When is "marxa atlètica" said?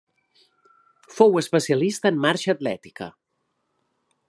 2.25-3.13